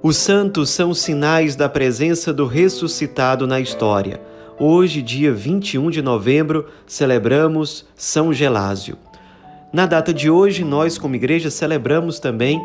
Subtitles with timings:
[0.00, 4.20] Os santos são sinais da presença do ressuscitado na história.
[4.56, 8.96] Hoje, dia 21 de novembro, celebramos São Gelásio.
[9.72, 12.60] Na data de hoje, nós, como igreja, celebramos também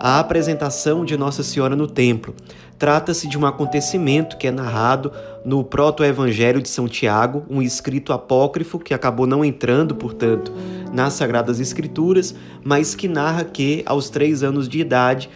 [0.00, 2.34] a apresentação de Nossa Senhora no templo.
[2.78, 5.12] Trata-se de um acontecimento que é narrado
[5.44, 10.54] no Proto-Evangelho de São Tiago, um escrito apócrifo que acabou não entrando, portanto,
[10.90, 12.34] nas Sagradas Escrituras,
[12.64, 15.28] mas que narra que, aos três anos de idade,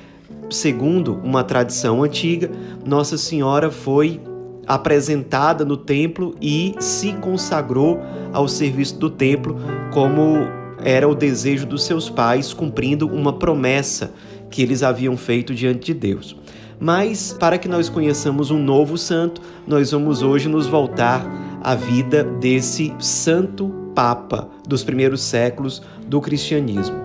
[0.51, 2.51] segundo uma tradição antiga,
[2.85, 4.21] Nossa Senhora foi
[4.67, 8.01] apresentada no templo e se consagrou
[8.33, 9.57] ao serviço do templo,
[9.93, 10.47] como
[10.85, 14.13] era o desejo dos seus pais, cumprindo uma promessa
[14.51, 16.37] que eles haviam feito diante de Deus.
[16.79, 21.25] Mas, para que nós conheçamos um novo santo, nós vamos hoje nos voltar
[21.63, 27.02] à vida desse santo Papa dos primeiros séculos do cristianismo.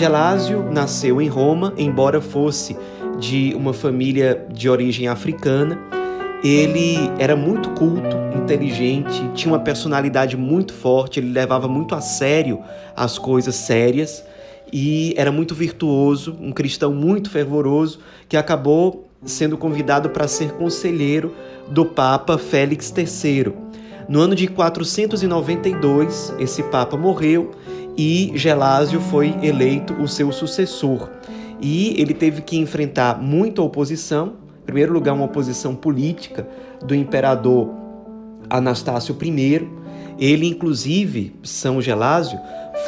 [0.00, 2.74] Gelásio nasceu em Roma, embora fosse
[3.18, 5.78] de uma família de origem africana.
[6.42, 12.60] Ele era muito culto, inteligente, tinha uma personalidade muito forte, ele levava muito a sério
[12.96, 14.24] as coisas sérias
[14.72, 21.34] e era muito virtuoso, um cristão muito fervoroso que acabou sendo convidado para ser conselheiro
[21.68, 23.52] do Papa Félix III.
[24.10, 27.52] No ano de 492, esse Papa morreu
[27.96, 31.08] e Gelásio foi eleito o seu sucessor.
[31.60, 36.44] E ele teve que enfrentar muita oposição, em primeiro lugar, uma oposição política
[36.84, 37.70] do imperador
[38.50, 39.68] Anastácio I.
[40.18, 42.36] Ele, inclusive, São Gelásio,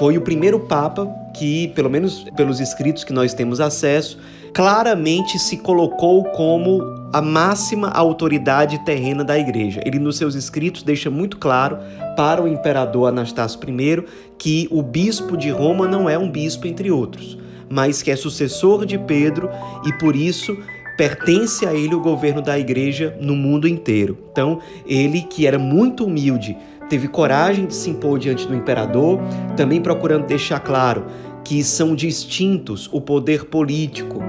[0.00, 4.18] foi o primeiro papa que, pelo menos pelos escritos que nós temos acesso,
[4.52, 9.80] claramente se colocou como a máxima autoridade terrena da igreja.
[9.84, 11.78] Ele, nos seus escritos, deixa muito claro
[12.16, 14.04] para o imperador Anastácio I
[14.38, 18.84] que o bispo de Roma não é um bispo entre outros, mas que é sucessor
[18.84, 19.48] de Pedro
[19.86, 20.56] e por isso
[20.96, 24.18] pertence a ele o governo da igreja no mundo inteiro.
[24.30, 26.56] Então, ele que era muito humilde,
[26.88, 29.18] teve coragem de se impor diante do imperador,
[29.56, 31.06] também procurando deixar claro
[31.42, 34.22] que são distintos o poder político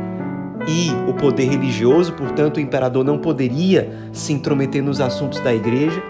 [0.67, 6.01] e o poder religioso, portanto, o imperador não poderia se intrometer nos assuntos da igreja.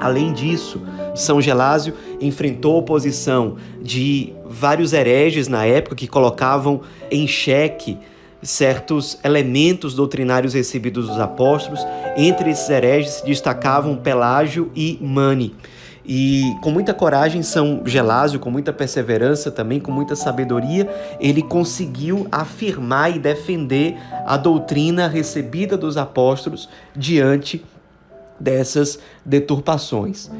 [0.00, 0.80] Além disso,
[1.14, 7.98] São Gelásio enfrentou oposição de vários hereges na época que colocavam em xeque
[8.40, 11.80] certos elementos doutrinários recebidos dos apóstolos.
[12.16, 15.54] Entre esses hereges se destacavam Pelágio e Mani.
[16.10, 20.88] E com muita coragem, São Gelásio, com muita perseverança também, com muita sabedoria,
[21.20, 27.62] ele conseguiu afirmar e defender a doutrina recebida dos apóstolos diante
[28.40, 30.30] dessas deturpações.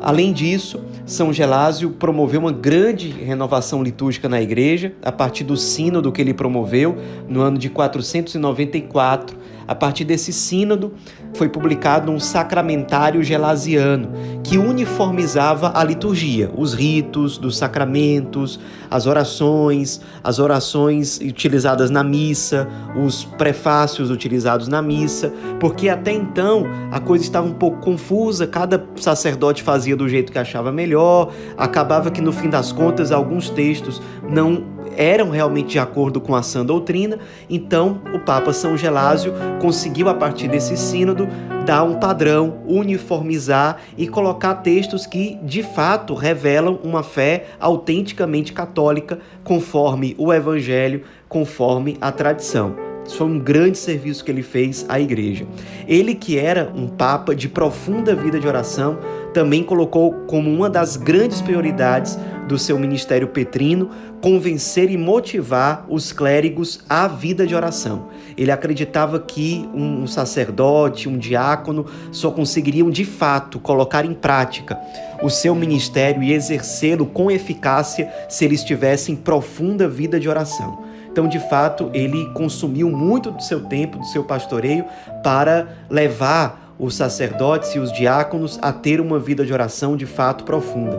[0.00, 6.12] Além disso, São Gelásio promoveu uma grande renovação litúrgica na igreja, a partir do sínodo
[6.12, 9.36] que ele promoveu no ano de 494,
[9.68, 10.94] a partir desse sínodo,
[11.34, 14.08] foi publicado um sacramentário gelasiano
[14.42, 18.58] que uniformizava a liturgia, os ritos dos sacramentos,
[18.90, 25.30] as orações, as orações utilizadas na missa, os prefácios utilizados na missa,
[25.60, 30.38] porque até então a coisa estava um pouco confusa, cada sacerdote fazia do jeito que
[30.38, 36.20] achava melhor, acabava que no fim das contas alguns textos não eram realmente de acordo
[36.20, 37.18] com a sã doutrina,
[37.48, 41.28] então o Papa São Gelásio conseguiu, a partir desse sínodo,
[41.66, 49.18] dar um padrão, uniformizar e colocar textos que, de fato, revelam uma fé autenticamente católica,
[49.44, 52.87] conforme o Evangelho, conforme a tradição.
[53.14, 55.46] Foi um grande serviço que ele fez à igreja.
[55.86, 58.98] Ele, que era um papa de profunda vida de oração,
[59.32, 66.12] também colocou como uma das grandes prioridades do seu ministério petrino convencer e motivar os
[66.12, 68.08] clérigos à vida de oração.
[68.36, 74.78] Ele acreditava que um sacerdote, um diácono, só conseguiriam de fato colocar em prática
[75.22, 80.87] o seu ministério e exercê-lo com eficácia se eles tivessem profunda vida de oração.
[81.18, 84.84] Então, de fato, ele consumiu muito do seu tempo, do seu pastoreio,
[85.20, 90.44] para levar os sacerdotes e os diáconos a ter uma vida de oração de fato
[90.44, 90.96] profunda.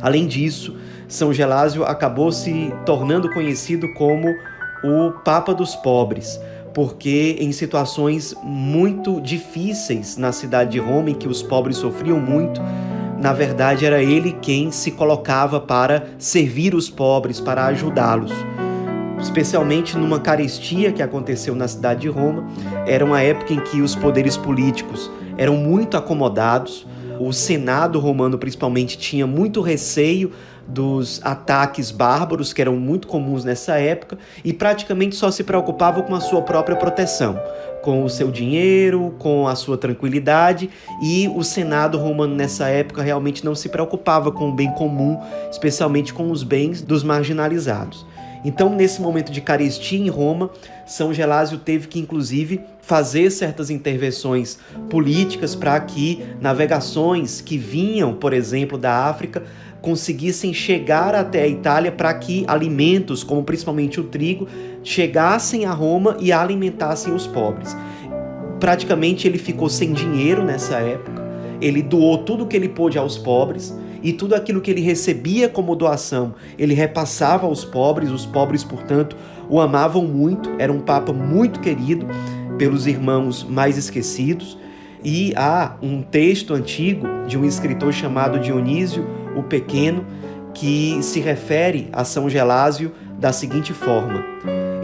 [0.00, 0.76] Além disso,
[1.08, 4.28] São Gelásio acabou se tornando conhecido como
[4.84, 6.40] o Papa dos Pobres,
[6.72, 12.60] porque em situações muito difíceis na cidade de Roma, em que os pobres sofriam muito,
[13.20, 18.32] na verdade era ele quem se colocava para servir os pobres, para ajudá-los
[19.20, 22.46] especialmente numa carestia que aconteceu na cidade de Roma.
[22.86, 26.86] Era uma época em que os poderes políticos eram muito acomodados.
[27.18, 30.32] O Senado romano, principalmente, tinha muito receio
[30.66, 36.14] dos ataques bárbaros que eram muito comuns nessa época e praticamente só se preocupava com
[36.14, 37.40] a sua própria proteção,
[37.82, 40.68] com o seu dinheiro, com a sua tranquilidade
[41.00, 45.18] e o Senado romano nessa época realmente não se preocupava com o bem comum,
[45.50, 48.04] especialmente com os bens dos marginalizados.
[48.46, 50.50] Então, nesse momento de carestia em Roma,
[50.86, 54.56] São Gelásio teve que, inclusive, fazer certas intervenções
[54.88, 59.42] políticas para que navegações que vinham, por exemplo, da África,
[59.82, 64.46] conseguissem chegar até a Itália para que alimentos, como principalmente o trigo,
[64.84, 67.76] chegassem a Roma e alimentassem os pobres.
[68.60, 71.20] Praticamente ele ficou sem dinheiro nessa época,
[71.60, 73.74] ele doou tudo o que ele pôde aos pobres
[74.06, 79.16] e tudo aquilo que ele recebia como doação, ele repassava aos pobres, os pobres, portanto,
[79.50, 82.06] o amavam muito, era um papa muito querido
[82.56, 84.56] pelos irmãos mais esquecidos.
[85.02, 89.04] E há um texto antigo de um escritor chamado Dionísio
[89.34, 90.06] o Pequeno
[90.54, 94.24] que se refere a São Gelásio da seguinte forma: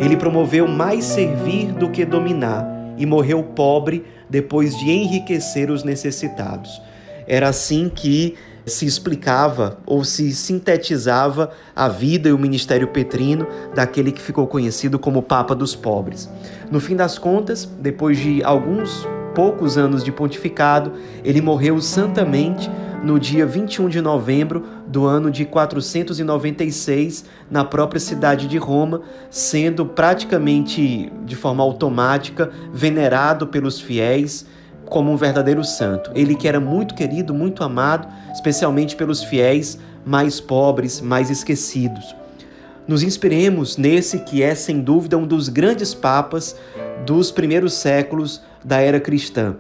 [0.01, 2.67] Ele promoveu mais servir do que dominar
[2.99, 6.83] e morreu pobre depois de enriquecer os necessitados.
[7.25, 8.35] Era assim que
[8.67, 14.99] se explicava ou se sintetizava a vida e o ministério petrino daquele que ficou conhecido
[14.99, 16.29] como Papa dos Pobres.
[16.70, 20.93] No fim das contas, depois de alguns poucos anos de pontificado,
[21.25, 22.70] ele morreu santamente
[23.03, 29.85] no dia 21 de novembro do ano de 496, na própria cidade de Roma, sendo
[29.85, 34.47] praticamente de forma automática venerado pelos fiéis
[34.93, 36.11] como um verdadeiro santo.
[36.15, 42.15] Ele que era muito querido, muito amado, especialmente pelos fiéis mais pobres, mais esquecidos.
[42.87, 46.55] Nos inspiremos nesse que é, sem dúvida, um dos grandes papas
[47.06, 49.56] dos primeiros séculos da era cristã.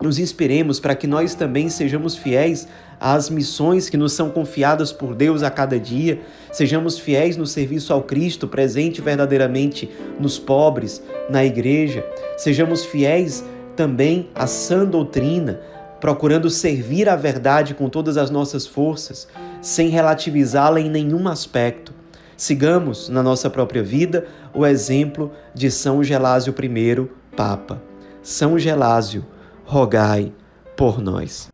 [0.00, 2.66] Nos inspiremos para que nós também sejamos fiéis
[2.98, 7.92] às missões que nos são confiadas por Deus a cada dia, sejamos fiéis no serviço
[7.92, 12.06] ao Cristo, presente verdadeiramente nos pobres, na igreja,
[12.38, 13.44] sejamos fiéis
[13.76, 15.60] também a sã doutrina,
[16.00, 19.28] procurando servir a verdade com todas as nossas forças,
[19.60, 21.92] sem relativizá-la em nenhum aspecto.
[22.36, 27.80] Sigamos na nossa própria vida o exemplo de São Gelásio I, Papa.
[28.22, 29.24] São Gelásio,
[29.64, 30.32] rogai
[30.76, 31.51] por nós.